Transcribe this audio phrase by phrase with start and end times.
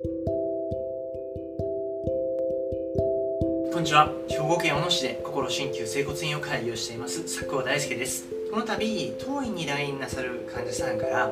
[0.00, 0.06] こ
[3.80, 4.12] んにちは。
[4.28, 7.22] 兵庫県小野市で心鍼灸整骨院を開業しています。
[7.22, 8.26] 佐久大輔です。
[8.52, 11.28] この度当院に来院なさる患者さんから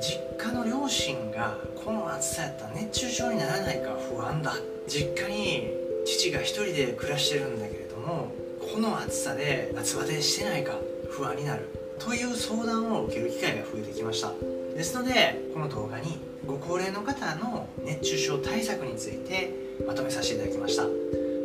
[0.00, 4.54] 実家の両親がこの暑さやったら熱中症にならないか不安だ。
[4.88, 5.68] 実家に
[6.06, 8.32] 父が一人で暮らしてるんだけれども
[8.72, 10.72] この暑さで夏バテしてないか
[11.10, 11.68] 不安になる。
[11.98, 14.55] という相談を受ける機会が増えてきました。
[14.76, 19.50] ですのでこの動画にご高齢の方の熱中症対策について
[19.86, 20.84] まとめさせていただきました。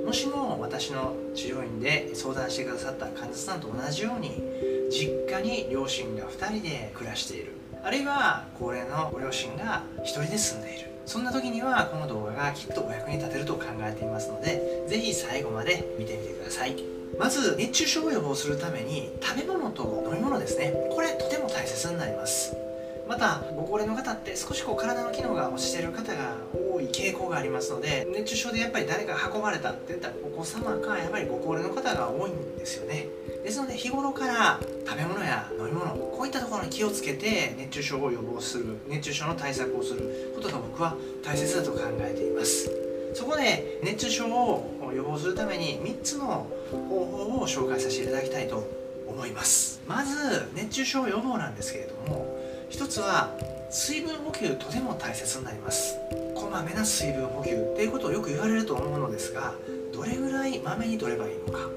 [0.05, 4.43] もしも私の治療院で相談してくださった患者さんと同じように
[4.91, 7.53] 実家に両親が2人で暮らしている。
[7.83, 10.89] あるいは高齢のご両親が1人で住んでいる。
[11.05, 16.75] そんな時にはこの動画がきっとお役に立てると考えていますので是非最後まで見てみてください。
[17.17, 20.73] まず熱中症を予防するために食べ物と飲み物ですね。
[20.91, 22.55] これとても大切になります。
[23.11, 33.07] またご高齢の方って少しこう体の機能が落ちてる方が多い傾向がありますので熱中症でやっぱり誰か運ばれたって言ったらお子様かやっぱりご高齢の方が多いんですよね。
[33.43, 42.71] ですので日頃から食べ物や飲み物こういったところに気をつけて熱中症を予防する熱中症の対策をすることが僕は大切だと考えています。
[43.13, 48.65] そこで熱中症を予防するために3つの方法を紹介させていただきたいと
[49.05, 49.81] 思います。
[49.85, 52.30] まず熱中症予防なんですけれども
[52.71, 53.29] 一つは
[53.69, 55.97] 水分補給とても大切になります。
[56.33, 59.53] こまめな水分補給っていうことをよく言われると思うのですが
[59.93, 61.69] どれぐらいまめに取ればいいのか。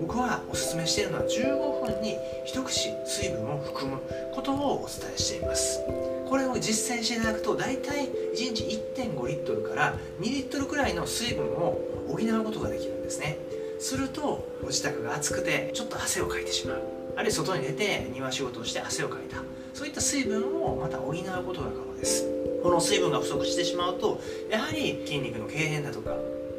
[0.00, 4.00] 僕はおすすめしているのは15分に一口水分を含む
[4.34, 5.80] ことをお伝えしています。
[6.28, 8.64] これを実践していただくと大体1日
[8.96, 13.38] 1.5リットルから2リットルくらいの水分を補うことができるんですね。
[13.78, 16.82] するとご自宅が暑くてちょっと汗をかいてしまう。
[17.14, 19.42] あるいは外に出て庭仕事をして汗をかいた。
[19.74, 22.28] そういった水分をまた補うことが可能です。
[22.62, 24.20] この水分が不足してしまうと
[24.50, 26.16] やはり筋肉の痙攣だとか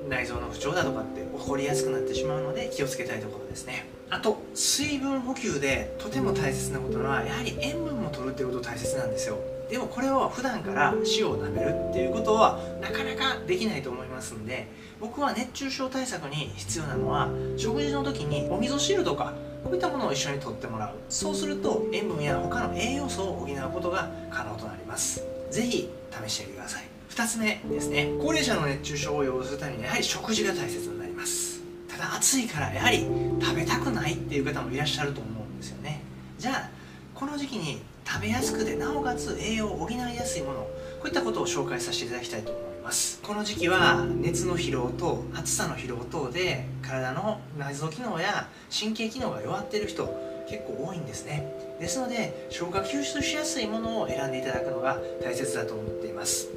[0.09, 3.87] 内臓の不調だとかって起こりやすくなってしまうので気をつけたいところですね。
[4.09, 9.37] あと水分補給でとても大切なことはやはり塩分も取るっていうこと大切なんですよ。
[9.69, 14.67] でもこれを普段から塩を舐めるっていうことはなかなかできないと思いますんで
[14.99, 20.95] 僕は熱中症対策に必要なのは食事の時にお味噌汁とかこういったものを一緒にとってもらう。
[21.09, 25.23] そうすると塩分や他の栄養素を補うことが可能となります。
[25.51, 25.89] 是非
[26.27, 26.83] 試してみてください。
[27.09, 28.09] 2つ目ですね。
[28.19, 31.61] 高齢者の熱中症を予防するためにやはり食事が大切になります。
[31.87, 33.05] ただ暑いからやはり
[33.39, 36.01] 食べたくないっていう方もいらっしゃると思うんですよね。
[36.39, 36.69] じゃあ
[37.13, 40.67] この時期に食べやすくてなおかつ栄養を補いやすいもの
[41.03, 43.19] こういったことを紹介させていただきたいと思います。
[43.21, 50.05] この時期は熱の疲労と暑さの疲労等で体の内臓機能や神経機能が弱っている人
[50.47, 51.51] 結構多いんですね。
[51.81, 56.47] ですので消化吸収しやすいものを選んでいただくのが大切だと思っています。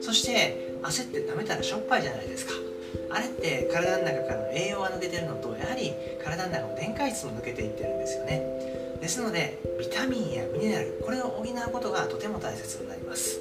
[0.00, 2.52] そして汗って舐めたらしょっぱいじゃないですか。
[3.10, 5.92] あれって体の中からの栄養が抜けてるのとやはり
[6.22, 8.98] 体の中の電解質も抜けていってるんですよね。
[9.00, 13.40] ですのでビタミンやミネラルこれを補うことがとても大切になります。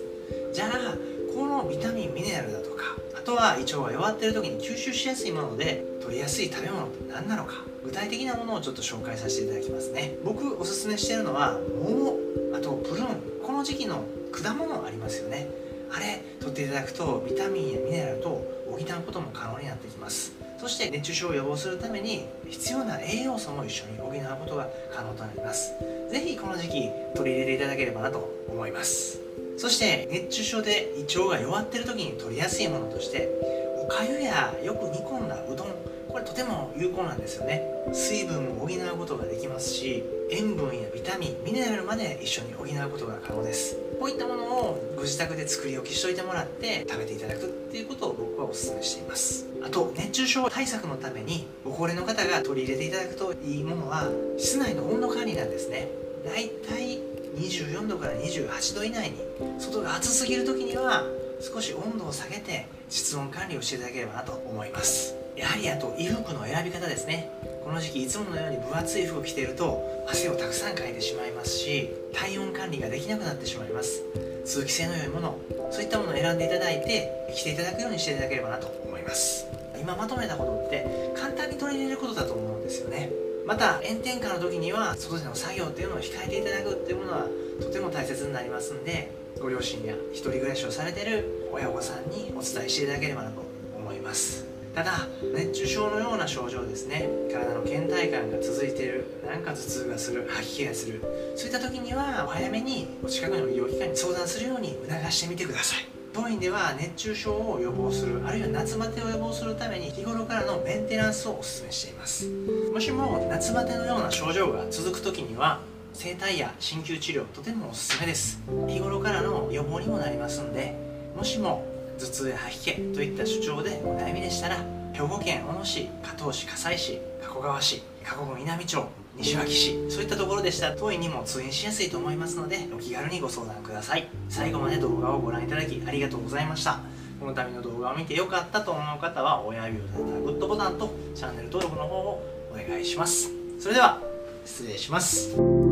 [0.54, 0.98] じゃあ
[1.34, 10.16] このビタミンミネラルだとかあとは胃腸が弱ってる時に吸収しやすいもので取りやすい食べ物って何なのか具体的なものをちょっと紹介させていただきますね。
[10.24, 12.18] 僕おすすめしてるのは桃
[12.56, 13.08] あとプルーン。
[13.44, 15.48] この時期の果物ありますよね。
[15.92, 18.30] あれ取っていただくとビタミンやミネラルと
[18.66, 20.34] 補うことも可能になってきます。
[20.58, 25.74] そして熱中症を予防するために必要な栄養素も一緒に補うことが可能となります。
[26.12, 29.25] 是非この時期取り入れていただければなと思います。
[29.58, 33.30] そして熱中症で胃腸が弱ってる時に取りやすいものとして
[33.78, 35.68] おかゆやよく煮込んだうどん
[36.10, 37.62] これとても有効なんですよね。
[37.92, 40.02] 水分を補うことができますし
[40.32, 43.76] 塩分やビタミンミネラルまで一緒に補うことが可能です。
[44.00, 49.46] こういったものをご自宅で作り置きしといてもらって食べていただくっていうことを僕はお勧めしています。
[49.62, 55.90] あと熱中症対策のためにご高齢の方が取り入れていただくといいものは室内の温度管理なんですね。
[56.26, 57.00] だいたい
[57.36, 59.18] 24度から28度以内に
[59.60, 61.04] 外が暑すぎる時には
[61.42, 65.16] 少し温度を下げて室温管理をしていただければなと思います。
[65.36, 67.30] やはりあと衣服の選び方ですね。
[67.64, 74.04] この時期いつものように分厚い服を着ていると汗をたくさんかいてしまいますし体温管理ができなくなってしまいます。
[74.46, 75.38] 通気性の良いもの
[75.72, 79.48] そういったものを選んでいただいて着ていただくようにしていただければなと思います。
[79.80, 83.25] 今まとめたことって簡単に取り入れることだと思うんですよね。
[83.46, 87.28] また炎天下の時には外での作業っていうのを控えていただくっていうものは
[87.62, 93.44] とても大切になりますんでご両親や一人暮らしをされてる親御さんにお伝えしていただければなと
[93.78, 94.46] 思います。
[94.74, 101.02] ただ熱中症のような症状ですね体の倦怠感が続いているなんか頭痛がする吐き気がする
[101.38, 105.95] そういった時にはお早めにお近くの医療機関に相談するように促してみてください。
[106.16, 112.30] 当院では熱中症を予防するあるいは夏バテを予防するために日頃からのメンテナンスをお勧めしています。
[112.74, 115.60] もしも夏バテのような症状が続く時には
[115.94, 118.40] 整体や鍼灸治療とてもおすすめです。
[118.70, 120.74] 日頃からの予防にもなりますんで
[121.18, 121.66] もしも
[122.00, 128.82] 頭痛や吐き気といった主張でお悩みでしたら兵庫県小野市加東市加西市加古川市加古郡南町
[129.18, 130.74] 西脇市そういったところでした。
[130.74, 134.08] 当院にも通院しやすいと思いますのでお気軽にご相談ください。
[134.30, 136.80] 最後まで動画をご覧いただきありがとうございました。
[137.20, 143.32] この度の動画を見てよかったと思う方は親指を立てたグッドボタンとチャンネル登録の方をお願いします。
[143.60, 144.00] それでは
[144.46, 145.65] 失礼します。